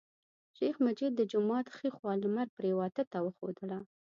[0.55, 3.79] شیخ مجید د جومات ښی خوا لمر پریواته ته وښودله.